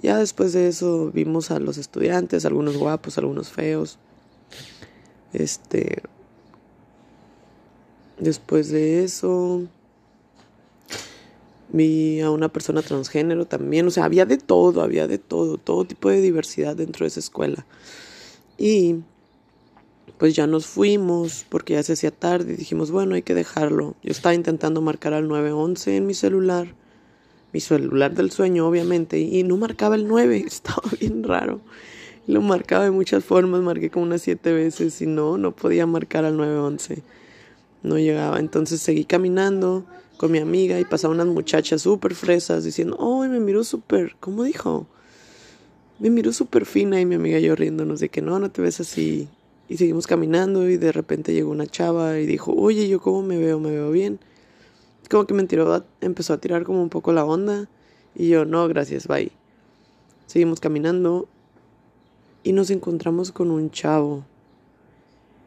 Ya 0.00 0.16
después 0.16 0.54
de 0.54 0.68
eso 0.68 1.10
vimos 1.12 1.50
a 1.50 1.58
los 1.58 1.76
estudiantes, 1.76 2.46
algunos 2.46 2.78
guapos, 2.78 3.18
algunos 3.18 3.50
feos. 3.50 3.98
Este. 5.34 6.02
Después 8.18 8.70
de 8.70 9.04
eso 9.04 9.68
vi 11.72 12.20
a 12.20 12.30
una 12.30 12.48
persona 12.48 12.82
transgénero 12.82 13.46
también, 13.46 13.86
o 13.86 13.90
sea, 13.90 14.04
había 14.04 14.26
de 14.26 14.38
todo, 14.38 14.82
había 14.82 15.06
de 15.06 15.18
todo, 15.18 15.58
todo 15.58 15.84
tipo 15.84 16.10
de 16.10 16.20
diversidad 16.20 16.76
dentro 16.76 17.04
de 17.04 17.08
esa 17.08 17.20
escuela. 17.20 17.66
Y 18.58 18.96
pues 20.18 20.34
ya 20.34 20.46
nos 20.46 20.66
fuimos 20.66 21.46
porque 21.48 21.74
ya 21.74 21.82
se 21.82 21.94
hacía 21.94 22.10
tarde 22.10 22.54
dijimos, 22.56 22.90
bueno, 22.90 23.14
hay 23.14 23.22
que 23.22 23.34
dejarlo. 23.34 23.94
Yo 24.02 24.10
estaba 24.10 24.34
intentando 24.34 24.82
marcar 24.82 25.14
al 25.14 25.28
911 25.28 25.96
en 25.96 26.06
mi 26.06 26.14
celular, 26.14 26.74
mi 27.52 27.60
celular 27.60 28.14
del 28.14 28.30
sueño 28.30 28.68
obviamente, 28.68 29.18
y 29.18 29.42
no 29.44 29.56
marcaba 29.56 29.94
el 29.94 30.06
9, 30.06 30.44
estaba 30.46 30.82
bien 31.00 31.22
raro. 31.24 31.60
Lo 32.26 32.42
marcaba 32.42 32.84
de 32.84 32.90
muchas 32.90 33.24
formas, 33.24 33.62
marqué 33.62 33.90
como 33.90 34.04
unas 34.04 34.22
siete 34.22 34.52
veces 34.52 35.00
y 35.00 35.06
no, 35.06 35.38
no 35.38 35.52
podía 35.52 35.86
marcar 35.86 36.24
al 36.24 36.36
911. 36.36 37.02
No 37.82 37.98
llegaba, 37.98 38.38
entonces 38.38 38.82
seguí 38.82 39.04
caminando 39.04 39.86
con 40.20 40.30
mi 40.30 40.38
amiga 40.38 40.78
y 40.78 40.84
pasaban 40.84 41.18
unas 41.18 41.32
muchachas 41.32 41.80
súper 41.80 42.14
fresas 42.14 42.62
diciendo, 42.62 42.94
oh, 42.98 43.26
me 43.26 43.40
miró 43.40 43.64
súper, 43.64 44.16
¿cómo 44.20 44.42
dijo? 44.44 44.86
Me 45.98 46.10
miró 46.10 46.30
súper 46.34 46.66
fina 46.66 47.00
y 47.00 47.06
mi 47.06 47.14
amiga 47.14 47.38
y 47.38 47.44
yo 47.44 47.56
riéndonos 47.56 48.00
de 48.00 48.10
que 48.10 48.20
no, 48.20 48.38
no 48.38 48.50
te 48.50 48.60
ves 48.60 48.80
así. 48.80 49.30
Y 49.66 49.78
seguimos 49.78 50.06
caminando 50.06 50.68
y 50.68 50.76
de 50.76 50.92
repente 50.92 51.32
llegó 51.32 51.50
una 51.50 51.66
chava 51.66 52.18
y 52.18 52.26
dijo, 52.26 52.52
oye, 52.52 52.86
¿yo 52.86 53.00
cómo 53.00 53.22
me 53.22 53.38
veo? 53.38 53.60
¿Me 53.60 53.70
veo 53.70 53.90
bien? 53.92 54.20
Como 55.08 55.24
que 55.24 55.32
me 55.32 55.44
tiró, 55.44 55.86
empezó 56.02 56.34
a 56.34 56.38
tirar 56.38 56.64
como 56.64 56.82
un 56.82 56.90
poco 56.90 57.14
la 57.14 57.24
onda 57.24 57.70
y 58.14 58.28
yo, 58.28 58.44
no, 58.44 58.68
gracias, 58.68 59.06
bye. 59.06 59.32
Seguimos 60.26 60.60
caminando 60.60 61.28
y 62.42 62.52
nos 62.52 62.68
encontramos 62.68 63.32
con 63.32 63.50
un 63.50 63.70
chavo 63.70 64.26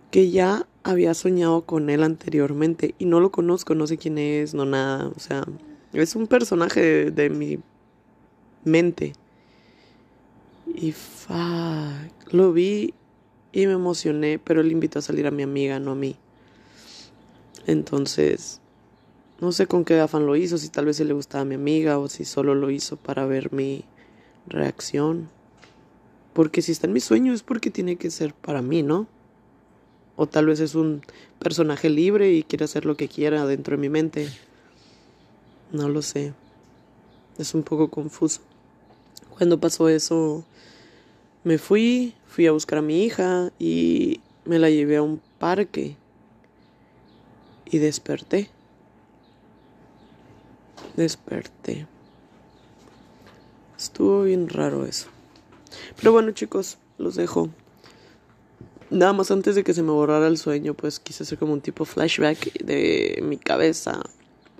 que 0.09 0.31
ya 0.31 0.65
había 0.83 1.13
soñado 1.13 1.65
con 1.65 1.89
él 1.89 2.03
anteriormente 2.03 2.93
y 2.99 3.05
no 3.05 3.19
lo 3.19 3.31
conozco, 3.31 3.73
no 3.73 3.87
sé 3.87 3.97
quién 3.97 4.17
es, 4.17 4.53
no 4.53 4.65
nada, 4.65 5.07
o 5.15 5.19
sea, 5.19 5.45
es 5.93 6.15
un 6.15 6.27
personaje 6.27 7.11
de, 7.11 7.29
mi 7.29 7.59
mente. 8.63 9.13
Y 10.75 10.91
fuck, 10.91 12.33
lo 12.33 12.51
vi 12.51 12.93
y 13.51 13.67
me 13.67 13.73
emocioné, 13.73 14.39
pero 14.39 14.61
él 14.61 14.71
invitó 14.71 14.99
a 14.99 15.03
salir 15.03 15.27
a 15.27 15.31
mi 15.31 15.43
amiga, 15.43 15.79
no 15.79 15.91
a 15.91 15.95
mí. 15.95 16.17
Entonces, 17.65 18.59
no 19.39 19.51
sé 19.51 19.67
con 19.67 19.85
qué 19.85 19.99
afán 19.99 20.25
lo 20.25 20.35
hizo, 20.35 20.57
si 20.57 20.69
tal 20.69 20.85
vez 20.85 20.99
le 20.99 21.13
gustaba 21.13 21.43
a 21.43 21.45
mi 21.45 21.55
amiga 21.55 21.99
o 21.99 22.09
si 22.09 22.25
solo 22.25 22.55
lo 22.55 22.71
hizo 22.71 22.97
para 22.97 23.25
ver 23.25 23.53
mi 23.53 23.85
reacción. 24.47 25.29
Porque 26.33 26.61
si 26.61 26.71
está 26.71 26.87
en 26.87 26.93
mi 26.93 26.99
sueño 26.99 27.33
es 27.33 27.43
porque 27.43 27.69
tiene 27.69 27.95
que 27.95 28.09
ser 28.09 28.33
para 28.33 28.61
mí, 28.61 28.81
¿no? 28.81 29.07
O 30.15 30.27
tal 30.27 30.45
vez 30.45 30.59
es 30.59 30.75
un 30.75 31.01
personaje 31.39 31.89
libre 31.89 32.31
y 32.31 32.43
quiere 32.43 32.65
hacer 32.65 32.85
lo 32.85 32.95
que 32.95 33.07
quiera 33.07 33.45
dentro 33.45 33.75
de 33.75 33.81
mi 33.81 33.89
mente. 33.89 34.29
No 35.71 35.89
lo 35.89 36.01
sé. 36.01 36.33
Es 37.37 37.53
un 37.55 37.63
poco 37.63 37.89
confuso. 37.89 38.41
Cuando 39.35 39.59
pasó 39.59 39.89
eso, 39.89 40.45
me 41.43 41.57
fui, 41.57 42.13
fui 42.27 42.45
a 42.45 42.51
buscar 42.51 42.79
a 42.79 42.83
mi 42.83 43.03
hija 43.03 43.51
y 43.57 44.21
me 44.45 44.59
la 44.59 44.69
llevé 44.69 44.97
a 44.97 45.01
un 45.01 45.19
parque. 45.39 45.97
Y 47.65 47.79
desperté. 47.79 48.49
Desperté. 50.95 51.87
Estuvo 53.77 54.23
bien 54.23 54.47
raro 54.47 54.85
eso. 54.85 55.07
Pero 55.97 56.11
bueno 56.11 56.31
chicos, 56.31 56.77
los 56.99 57.15
dejo. 57.15 57.49
Nada 58.93 59.13
más 59.13 59.31
antes 59.31 59.55
de 59.55 59.63
que 59.63 59.73
se 59.73 59.81
me 59.81 59.91
borrara 59.91 60.27
el 60.27 60.37
sueño, 60.37 60.75
pues 60.75 60.99
quise 60.99 61.23
hacer 61.23 61.39
como 61.39 61.53
un 61.53 61.61
tipo 61.61 61.83
flashback 61.83 62.63
de 62.63 63.19
mi 63.23 63.37
cabeza. 63.37 64.01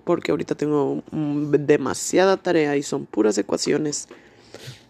Porque 0.04 0.32
ahorita 0.32 0.56
tengo 0.56 1.04
demasiada 1.12 2.36
tarea 2.38 2.76
y 2.76 2.84
son 2.84 3.06
puras 3.06 3.38
ecuaciones. 3.38 4.08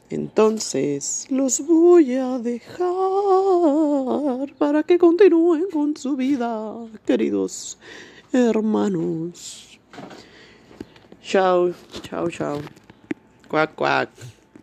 Entonces 0.09 1.27
los 1.29 1.65
voy 1.65 2.13
a 2.15 2.39
dejar 2.39 2.79
para 4.57 4.83
que 4.83 4.97
continúen 4.97 5.65
con 5.71 5.95
su 5.97 6.15
vida, 6.15 6.73
queridos 7.05 7.77
hermanos. 8.33 9.79
Chao, 11.21 11.73
chao, 12.01 12.29
chao. 12.29 12.61
Cuac, 13.47 13.75
cuac. 13.75 14.09